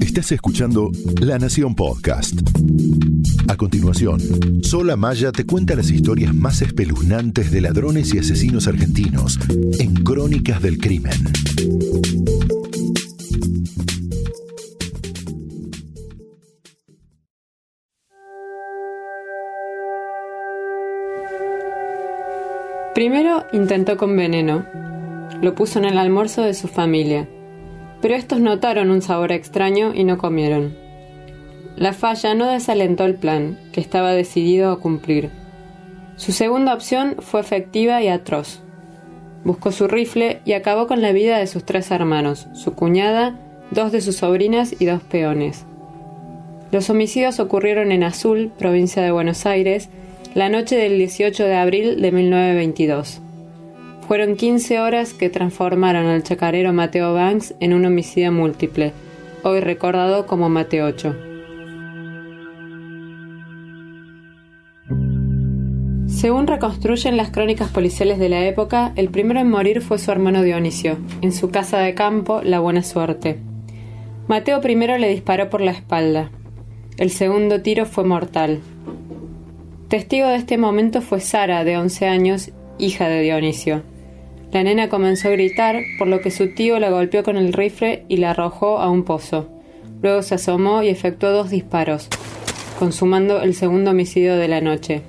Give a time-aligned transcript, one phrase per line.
[0.00, 0.90] Estás escuchando
[1.20, 2.40] La Nación Podcast.
[3.48, 4.20] A continuación,
[4.64, 9.38] Sola Maya te cuenta las historias más espeluznantes de ladrones y asesinos argentinos
[9.78, 11.12] en Crónicas del Crimen.
[22.94, 24.66] Primero intentó con veneno.
[25.40, 27.28] Lo puso en el almuerzo de su familia.
[28.00, 30.74] Pero estos notaron un sabor extraño y no comieron.
[31.76, 35.30] La falla no desalentó el plan, que estaba decidido a cumplir.
[36.16, 38.60] Su segunda opción fue efectiva y atroz.
[39.44, 43.38] Buscó su rifle y acabó con la vida de sus tres hermanos, su cuñada,
[43.70, 45.64] dos de sus sobrinas y dos peones.
[46.72, 49.88] Los homicidios ocurrieron en Azul, provincia de Buenos Aires,
[50.34, 53.22] la noche del 18 de abril de 1922.
[54.10, 58.92] Fueron 15 horas que transformaron al chacarero Mateo Banks en un homicidio múltiple,
[59.44, 61.14] hoy recordado como Mateo 8.
[66.08, 70.42] Según reconstruyen las crónicas policiales de la época, el primero en morir fue su hermano
[70.42, 73.38] Dionisio, en su casa de campo, La Buena Suerte.
[74.26, 76.32] Mateo primero le disparó por la espalda.
[76.96, 78.58] El segundo tiro fue mortal.
[79.86, 83.84] Testigo de este momento fue Sara, de 11 años, hija de Dionisio.
[84.52, 88.04] La nena comenzó a gritar, por lo que su tío la golpeó con el rifle
[88.08, 89.48] y la arrojó a un pozo.
[90.02, 92.08] Luego se asomó y efectuó dos disparos,
[92.78, 95.02] consumando el segundo homicidio de la noche.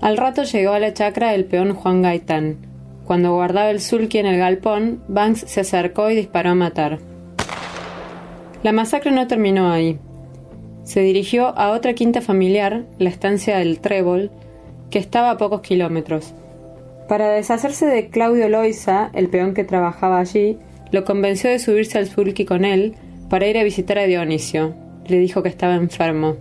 [0.00, 2.58] Al rato llegó a la chacra el peón Juan Gaitán.
[3.04, 6.98] Cuando guardaba el sulky en el galpón, Banks se acercó y disparó a matar.
[8.62, 9.98] La masacre no terminó ahí
[10.84, 14.30] se dirigió a otra quinta familiar, la estancia del Trébol,
[14.90, 16.34] que estaba a pocos kilómetros.
[17.08, 20.58] Para deshacerse de Claudio Loiza, el peón que trabajaba allí,
[20.90, 22.94] lo convenció de subirse al sulky con él
[23.28, 24.74] para ir a visitar a Dionisio.
[25.06, 26.36] Le dijo que estaba enfermo.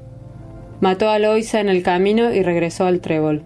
[0.80, 3.44] Mató a Loiza en el camino y regresó al Trébol.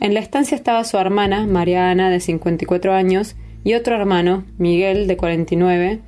[0.00, 5.06] En la estancia estaba su hermana, María Ana, de 54 años, y otro hermano, Miguel,
[5.06, 6.00] de 49,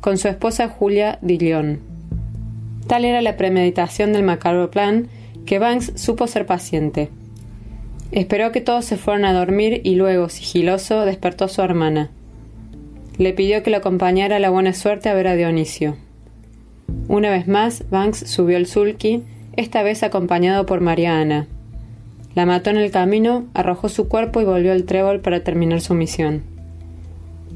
[0.00, 1.80] con su esposa Julia Dillon.
[2.86, 5.08] Tal era la premeditación del macabro plan
[5.46, 7.10] que Banks supo ser paciente.
[8.12, 12.10] Esperó que todos se fueran a dormir y luego, sigiloso, despertó a su hermana.
[13.18, 15.96] Le pidió que lo acompañara a la buena suerte a ver a Dionisio.
[17.08, 19.22] Una vez más, Banks subió el sulky,
[19.56, 21.46] esta vez acompañado por María Ana.
[22.34, 25.94] La mató en el camino, arrojó su cuerpo y volvió al trébol para terminar su
[25.94, 26.42] misión.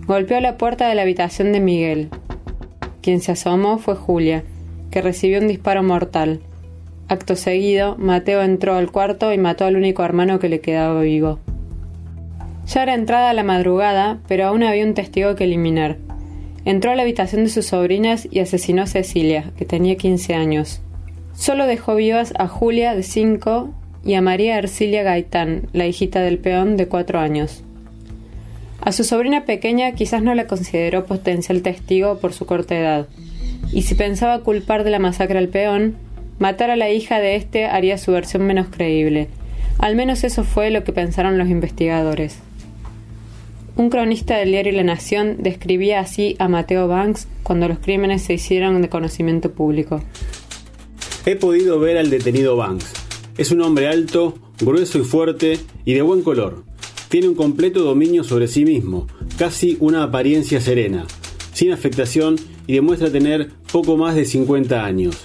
[0.06, 2.08] Golpeó la puerta de la habitación de Miguel,
[3.00, 4.44] quien se asomó fue Julia,
[4.90, 6.40] que recibió un disparo mortal.
[7.08, 11.38] Acto seguido, Mateo entró al cuarto y mató al único hermano que le quedaba vivo.
[12.66, 15.98] Ya era entrada la madrugada, pero aún había un testigo que eliminar.
[16.64, 20.80] Entró a la habitación de sus sobrinas y asesinó a Cecilia, que tenía 15 años.
[21.34, 23.70] Solo dejó vivas a Julia, de 5,
[24.02, 27.62] y a María Ercilia Gaitán, la hijita del peón, de 4 años.
[28.80, 33.08] A su sobrina pequeña quizás no la consideró potencial testigo por su corta edad,
[33.72, 35.96] y si pensaba culpar de la masacre al peón,
[36.38, 39.28] matar a la hija de éste haría su versión menos creíble.
[39.78, 42.38] Al menos eso fue lo que pensaron los investigadores.
[43.76, 48.34] Un cronista del diario La Nación describía así a Mateo Banks cuando los crímenes se
[48.34, 50.00] hicieron de conocimiento público.
[51.26, 52.92] He podido ver al detenido Banks.
[53.36, 56.62] Es un hombre alto, grueso y fuerte y de buen color.
[57.08, 61.04] Tiene un completo dominio sobre sí mismo, casi una apariencia serena,
[61.52, 62.36] sin afectación
[62.66, 65.16] y demuestra tener poco más de 50 años.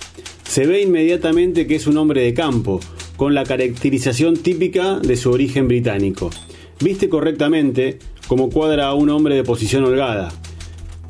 [0.49, 2.79] Se ve inmediatamente que es un hombre de campo,
[3.17, 6.31] con la caracterización típica de su origen británico.
[6.83, 10.31] Viste correctamente, como cuadra a un hombre de posición holgada.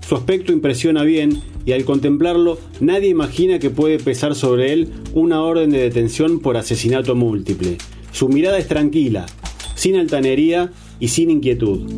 [0.06, 5.42] Su aspecto impresiona bien y al contemplarlo nadie imagina que puede pesar sobre él una
[5.42, 7.78] orden de detención por asesinato múltiple.
[8.12, 9.26] Su mirada es tranquila,
[9.74, 11.90] sin altanería y sin inquietud.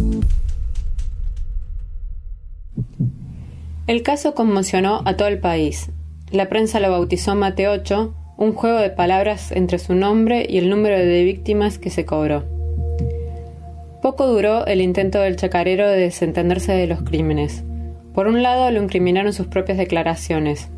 [3.88, 5.90] El caso conmocionó a todo el país.
[6.32, 10.70] La prensa lo bautizó Mate 8, un juego de palabras entre su nombre y el
[10.70, 12.46] número de víctimas que se cobró.
[14.02, 17.66] Poco duró el intento del chacarero de desentenderse de los crímenes.
[18.14, 20.70] Por un lado, lo incriminaron sus propias declaraciones.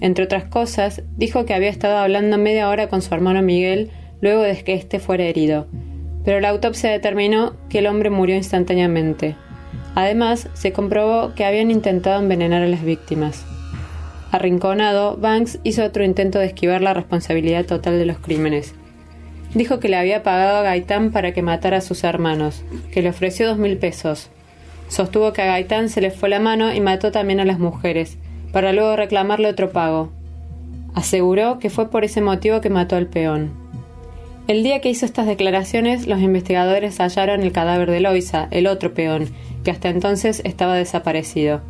[0.00, 3.90] Entre otras cosas, dijo que había estado hablando media hora con su hermano Miguel
[4.22, 5.66] luego de que éste fuera herido,
[6.24, 9.36] pero la autopsia determinó que el hombre murió instantáneamente.
[9.94, 13.44] Además, se comprobó que habían intentado envenenar a las víctimas.
[14.34, 18.74] Arrinconado, Banks hizo otro intento de esquivar la responsabilidad total de los crímenes.
[19.54, 23.10] Dijo que le había pagado a Gaitán para que matara a sus hermanos, que le
[23.10, 24.30] ofreció dos mil pesos.
[24.88, 28.18] Sostuvo que a Gaitán se le fue la mano y mató también a las mujeres,
[28.50, 30.10] para luego reclamarle otro pago.
[30.96, 33.52] Aseguró que fue por ese motivo que mató al peón.
[34.48, 38.94] El día que hizo estas declaraciones, los investigadores hallaron el cadáver de Loisa, el otro
[38.94, 39.28] peón,
[39.62, 41.60] que hasta entonces estaba desaparecido.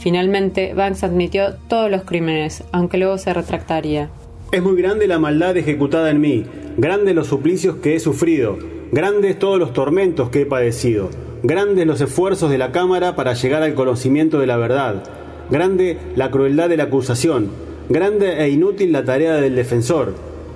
[0.00, 4.08] Finalmente, Banks admitió todos los crímenes, aunque luego se retractaría.
[4.50, 6.44] Es muy grande la maldad ejecutada en mí,
[6.78, 8.58] grandes los suplicios que he sufrido,
[8.92, 11.10] grandes todos los tormentos que he padecido,
[11.42, 15.04] grandes los esfuerzos de la Cámara para llegar al conocimiento de la verdad,
[15.50, 17.50] grande la crueldad de la acusación,
[17.90, 20.14] grande e inútil la tarea del defensor.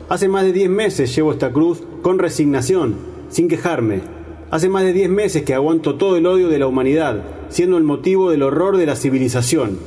[0.08, 2.96] Hace más de diez meses llevo esta cruz con resignación,
[3.28, 4.00] sin quejarme.
[4.54, 7.82] Hace más de diez meses que aguanto todo el odio de la humanidad, siendo el
[7.82, 9.80] motivo del horror de la civilización.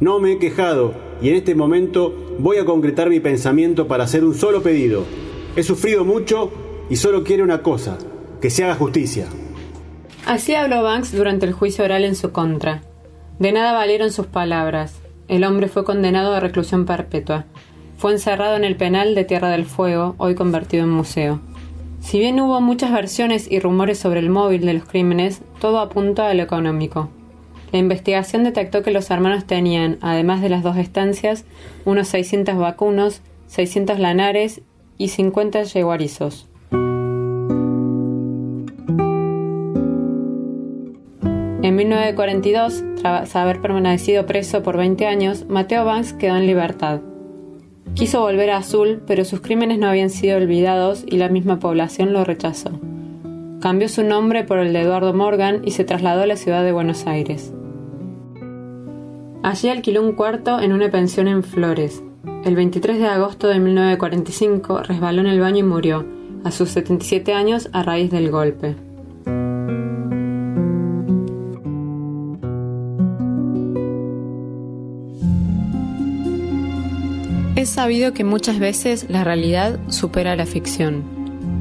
[0.00, 4.24] No me he quejado y en este momento voy a concretar mi pensamiento para hacer
[4.24, 5.04] un solo pedido.
[5.54, 6.50] He sufrido mucho
[6.88, 7.98] y solo quiero una cosa,
[8.40, 9.26] que se haga justicia.
[10.24, 12.84] Así habló Banks durante el juicio oral en su contra.
[13.38, 14.94] De nada valieron sus palabras.
[15.28, 17.44] El hombre fue condenado a reclusión perpetua.
[17.98, 21.42] Fue encerrado en el penal de Tierra del Fuego, hoy convertido en museo.
[22.06, 26.28] Si bien hubo muchas versiones y rumores sobre el móvil de los crímenes, todo apunta
[26.28, 27.08] a lo económico.
[27.72, 31.44] La investigación detectó que los hermanos tenían, además de las dos estancias,
[31.84, 34.60] unos 600 vacunos, 600 lanares
[34.98, 36.46] y 50 yeguarizos.
[41.60, 47.00] En 1942, tras haber permanecido preso por 20 años, Mateo Banks quedó en libertad.
[47.94, 52.12] Quiso volver a Azul, pero sus crímenes no habían sido olvidados y la misma población
[52.12, 52.70] lo rechazó.
[53.60, 56.72] Cambió su nombre por el de Eduardo Morgan y se trasladó a la ciudad de
[56.72, 57.52] Buenos Aires.
[59.42, 62.02] Allí alquiló un cuarto en una pensión en Flores.
[62.44, 66.04] El 23 de agosto de 1945 resbaló en el baño y murió,
[66.44, 68.76] a sus 77 años a raíz del golpe.
[77.56, 81.02] Es sabido que muchas veces la realidad supera la ficción,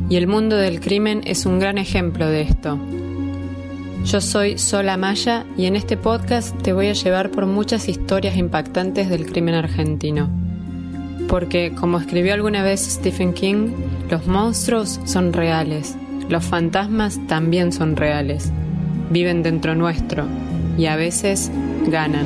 [0.09, 2.77] y el mundo del crimen es un gran ejemplo de esto.
[4.03, 8.35] Yo soy Sola Maya y en este podcast te voy a llevar por muchas historias
[8.35, 10.29] impactantes del crimen argentino.
[11.29, 13.69] Porque, como escribió alguna vez Stephen King,
[14.11, 15.95] los monstruos son reales,
[16.27, 18.51] los fantasmas también son reales,
[19.11, 20.25] viven dentro nuestro
[20.77, 21.49] y a veces
[21.87, 22.25] ganan.